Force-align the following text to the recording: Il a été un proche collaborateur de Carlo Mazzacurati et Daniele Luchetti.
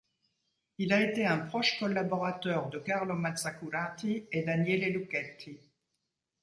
Il 0.79 0.93
a 0.93 0.99
été 1.03 1.27
un 1.27 1.37
proche 1.37 1.77
collaborateur 1.77 2.71
de 2.71 2.79
Carlo 2.79 3.13
Mazzacurati 3.13 4.25
et 4.31 4.41
Daniele 4.41 4.91
Luchetti. 4.93 5.59